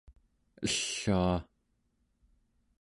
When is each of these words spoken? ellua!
ellua! 0.65 1.35